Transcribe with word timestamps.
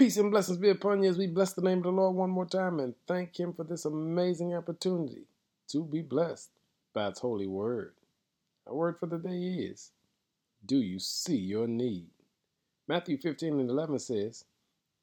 Peace 0.00 0.16
and 0.16 0.30
blessings 0.30 0.56
be 0.56 0.70
upon 0.70 1.02
you 1.02 1.10
as 1.10 1.18
we 1.18 1.26
bless 1.26 1.52
the 1.52 1.60
name 1.60 1.76
of 1.76 1.84
the 1.84 1.92
Lord 1.92 2.16
one 2.16 2.30
more 2.30 2.46
time 2.46 2.80
and 2.80 2.94
thank 3.06 3.38
Him 3.38 3.52
for 3.52 3.64
this 3.64 3.84
amazing 3.84 4.54
opportunity 4.54 5.26
to 5.68 5.84
be 5.84 6.00
blessed 6.00 6.48
by 6.94 7.10
His 7.10 7.18
holy 7.18 7.46
word. 7.46 7.92
Our 8.66 8.74
word 8.74 8.98
for 8.98 9.04
the 9.04 9.18
day 9.18 9.36
is 9.36 9.90
Do 10.64 10.78
you 10.78 10.98
see 10.98 11.36
your 11.36 11.68
need? 11.68 12.06
Matthew 12.88 13.18
15 13.18 13.60
and 13.60 13.68
11 13.68 13.98
says, 13.98 14.46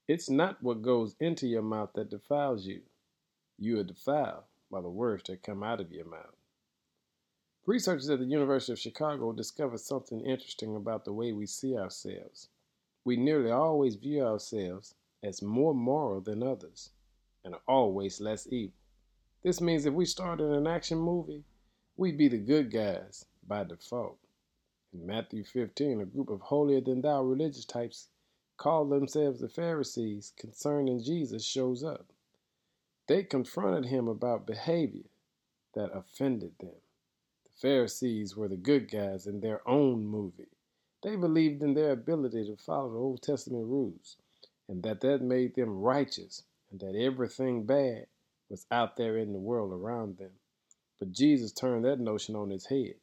It's 0.07 0.31
not 0.31 0.63
what 0.63 0.81
goes 0.81 1.15
into 1.19 1.45
your 1.45 1.61
mouth 1.61 1.91
that 1.93 2.09
defiles 2.09 2.65
you. 2.65 2.81
You 3.59 3.79
are 3.79 3.83
defiled 3.83 4.45
by 4.71 4.81
the 4.81 4.89
words 4.89 5.25
that 5.27 5.43
come 5.43 5.61
out 5.61 5.79
of 5.79 5.91
your 5.91 6.05
mouth. 6.05 6.33
Researchers 7.67 8.09
at 8.09 8.17
the 8.17 8.25
University 8.25 8.73
of 8.73 8.79
Chicago 8.79 9.31
discovered 9.31 9.79
something 9.79 10.25
interesting 10.25 10.75
about 10.75 11.05
the 11.05 11.13
way 11.13 11.33
we 11.33 11.45
see 11.45 11.77
ourselves 11.77 12.47
we 13.07 13.15
nearly 13.15 13.49
always 13.49 13.95
view 13.95 14.21
ourselves 14.21 14.93
as 15.23 15.41
more 15.41 15.73
moral 15.73 16.19
than 16.19 16.43
others 16.43 16.89
and 17.45 17.55
always 17.65 18.19
less 18.19 18.45
evil. 18.51 18.75
This 19.43 19.61
means 19.61 19.85
if 19.85 19.93
we 19.93 20.03
started 20.03 20.51
an 20.51 20.67
action 20.67 20.97
movie, 20.97 21.45
we'd 21.95 22.17
be 22.17 22.27
the 22.27 22.37
good 22.37 22.69
guys 22.69 23.23
by 23.47 23.63
default. 23.63 24.17
In 24.93 25.07
Matthew 25.07 25.45
15, 25.45 26.01
a 26.01 26.05
group 26.05 26.29
of 26.29 26.41
holier 26.41 26.81
than 26.81 26.99
thou 26.99 27.23
religious 27.23 27.63
types 27.63 28.09
called 28.57 28.89
themselves 28.89 29.39
the 29.39 29.47
Pharisees 29.47 30.33
concerning 30.35 31.01
Jesus 31.01 31.45
shows 31.45 31.85
up. 31.85 32.11
They 33.07 33.23
confronted 33.23 33.85
him 33.85 34.09
about 34.09 34.45
behavior 34.45 35.07
that 35.75 35.95
offended 35.95 36.55
them. 36.59 36.81
The 37.45 37.61
Pharisees 37.61 38.35
were 38.35 38.49
the 38.49 38.57
good 38.57 38.91
guys 38.91 39.27
in 39.27 39.39
their 39.39 39.65
own 39.65 40.05
movie. 40.05 40.56
They 41.07 41.15
believed 41.15 41.63
in 41.63 41.73
their 41.73 41.91
ability 41.91 42.47
to 42.47 42.57
follow 42.57 42.91
the 42.91 42.99
Old 42.99 43.21
Testament 43.21 43.65
rules 43.65 44.17
and 44.67 44.83
that 44.83 44.99
that 44.99 45.21
made 45.21 45.55
them 45.55 45.79
righteous 45.79 46.43
and 46.69 46.81
that 46.81 46.97
everything 46.97 47.63
bad 47.63 48.07
was 48.49 48.65
out 48.71 48.97
there 48.97 49.15
in 49.15 49.31
the 49.31 49.39
world 49.39 49.71
around 49.71 50.17
them. 50.17 50.31
But 50.99 51.13
Jesus 51.13 51.53
turned 51.53 51.85
that 51.85 52.01
notion 52.01 52.35
on 52.35 52.51
its 52.51 52.65
head. 52.65 52.95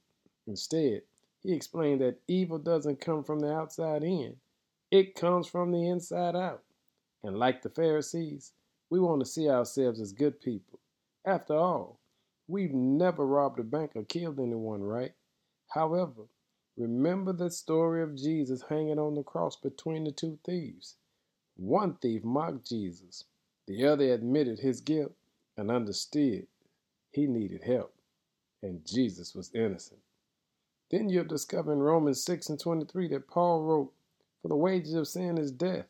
Instead, 0.46 1.00
he 1.42 1.54
explained 1.54 2.02
that 2.02 2.20
evil 2.28 2.58
doesn't 2.58 3.00
come 3.00 3.24
from 3.24 3.38
the 3.38 3.50
outside 3.50 4.04
in, 4.04 4.36
it 4.90 5.14
comes 5.14 5.46
from 5.46 5.72
the 5.72 5.88
inside 5.88 6.36
out. 6.36 6.62
And 7.22 7.38
like 7.38 7.62
the 7.62 7.70
Pharisees, 7.70 8.52
we 8.90 9.00
want 9.00 9.20
to 9.20 9.26
see 9.26 9.48
ourselves 9.48 9.98
as 9.98 10.12
good 10.12 10.42
people. 10.42 10.78
After 11.24 11.54
all, 11.54 12.00
we've 12.48 12.74
never 12.74 13.24
robbed 13.24 13.60
a 13.60 13.64
bank 13.64 13.92
or 13.94 14.04
killed 14.04 14.40
anyone, 14.40 14.82
right? 14.82 15.12
However, 15.70 16.24
Remember 16.76 17.32
the 17.32 17.50
story 17.50 18.02
of 18.02 18.16
Jesus 18.16 18.62
hanging 18.68 18.98
on 18.98 19.14
the 19.14 19.22
cross 19.22 19.54
between 19.54 20.04
the 20.04 20.10
two 20.10 20.38
thieves. 20.44 20.96
One 21.56 21.94
thief 21.94 22.24
mocked 22.24 22.68
Jesus, 22.68 23.24
the 23.66 23.86
other 23.86 24.12
admitted 24.12 24.58
his 24.58 24.80
guilt 24.80 25.12
and 25.56 25.70
understood 25.70 26.48
he 27.12 27.26
needed 27.28 27.62
help, 27.62 27.94
and 28.60 28.84
Jesus 28.84 29.36
was 29.36 29.54
innocent. 29.54 30.00
Then 30.90 31.08
you'll 31.08 31.24
discover 31.24 31.72
in 31.72 31.78
Romans 31.78 32.24
6 32.24 32.48
and 32.48 32.58
23 32.58 33.08
that 33.08 33.28
Paul 33.28 33.62
wrote, 33.62 33.92
For 34.42 34.48
the 34.48 34.56
wages 34.56 34.94
of 34.94 35.06
sin 35.06 35.38
is 35.38 35.52
death. 35.52 35.86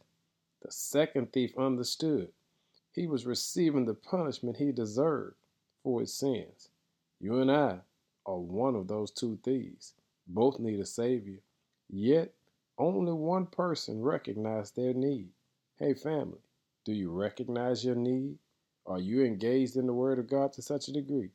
The 0.61 0.71
second 0.71 1.33
thief 1.33 1.57
understood. 1.59 2.29
He 2.93 3.07
was 3.07 3.27
receiving 3.27 3.87
the 3.87 3.95
punishment 3.95 4.59
he 4.59 4.71
deserved 4.71 5.37
for 5.83 6.01
his 6.01 6.13
sins. 6.13 6.69
You 7.21 7.41
and 7.41 7.51
I 7.51 7.81
are 8.27 8.39
one 8.39 8.77
of 8.77 8.89
those 8.89 9.11
two 9.11 9.39
thieves. 9.43 9.95
Both 10.27 10.59
need 10.59 10.81
a 10.81 10.87
Savior. 10.87 11.41
Yet, 11.89 12.33
only 12.79 13.13
one 13.13 13.47
person 13.47 14.03
recognized 14.03 14.77
their 14.77 14.95
need. 14.95 15.29
Hey, 15.79 15.95
family, 15.95 16.41
do 16.85 16.93
you 16.93 17.11
recognize 17.11 17.85
your 17.85 17.95
need? 17.95 18.39
Are 18.87 18.99
you 18.99 19.25
engaged 19.25 19.77
in 19.77 19.87
the 19.87 19.93
Word 19.93 20.19
of 20.19 20.29
God 20.29 20.53
to 20.55 20.63
such 20.63 20.89
a 20.89 20.93
degree 20.93 21.31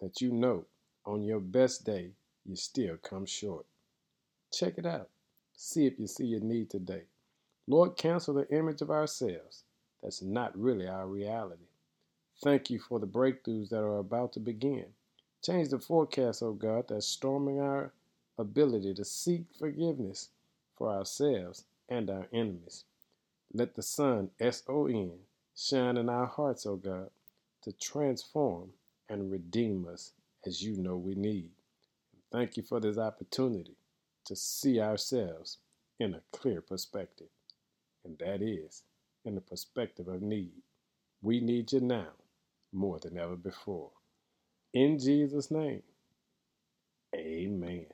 that 0.00 0.20
you 0.20 0.32
know 0.32 0.64
on 1.04 1.22
your 1.22 1.40
best 1.40 1.84
day 1.84 2.12
you 2.44 2.56
still 2.56 2.96
come 2.96 3.26
short? 3.26 3.66
Check 4.52 4.74
it 4.76 4.86
out. 4.86 5.08
See 5.56 5.86
if 5.86 5.98
you 5.98 6.06
see 6.06 6.26
your 6.26 6.40
need 6.40 6.70
today. 6.70 7.04
Lord, 7.66 7.96
cancel 7.96 8.34
the 8.34 8.48
image 8.50 8.82
of 8.82 8.90
ourselves 8.90 9.64
that's 10.02 10.22
not 10.22 10.58
really 10.58 10.88
our 10.88 11.06
reality. 11.06 11.68
Thank 12.42 12.70
you 12.70 12.80
for 12.80 12.98
the 12.98 13.06
breakthroughs 13.06 13.68
that 13.68 13.82
are 13.82 13.98
about 13.98 14.32
to 14.32 14.40
begin. 14.40 14.86
Change 15.44 15.68
the 15.68 15.78
forecast, 15.78 16.42
oh 16.42 16.52
God, 16.52 16.86
that's 16.88 17.06
storming 17.06 17.60
our 17.60 17.92
ability 18.38 18.94
to 18.94 19.04
seek 19.04 19.44
forgiveness 19.58 20.30
for 20.76 20.90
ourselves 20.90 21.64
and 21.88 22.10
our 22.10 22.26
enemies. 22.32 22.84
Let 23.52 23.74
the 23.74 23.82
sun, 23.82 24.30
S 24.40 24.62
O 24.68 24.86
N, 24.86 25.12
shine 25.56 25.96
in 25.96 26.08
our 26.08 26.26
hearts, 26.26 26.66
O 26.66 26.76
God, 26.76 27.10
to 27.62 27.72
transform 27.72 28.70
and 29.08 29.30
redeem 29.30 29.86
us 29.92 30.12
as 30.46 30.62
you 30.62 30.76
know 30.76 30.96
we 30.96 31.14
need. 31.14 31.50
Thank 32.32 32.56
you 32.56 32.62
for 32.62 32.80
this 32.80 32.98
opportunity 32.98 33.76
to 34.24 34.34
see 34.34 34.80
ourselves 34.80 35.58
in 36.00 36.14
a 36.14 36.22
clear 36.32 36.60
perspective, 36.62 37.28
and 38.04 38.18
that 38.18 38.42
is 38.42 38.82
in 39.24 39.34
the 39.34 39.40
perspective 39.40 40.08
of 40.08 40.22
need. 40.22 40.52
We 41.20 41.40
need 41.40 41.72
you 41.72 41.80
now 41.80 42.08
more 42.72 42.98
than 42.98 43.18
ever 43.18 43.36
before. 43.36 43.90
In 44.72 44.98
Jesus' 44.98 45.50
name, 45.50 45.82
amen. 47.14 47.86